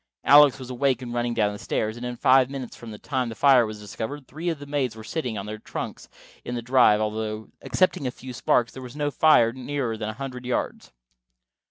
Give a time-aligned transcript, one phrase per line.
[0.23, 3.29] Alex was awake and running down the stairs, and in five minutes from the time
[3.29, 6.09] the fire was discovered, three of the maids were sitting on their trunks
[6.43, 10.13] in the drive, although, excepting a few sparks, there was no fire nearer than a
[10.13, 10.91] hundred yards.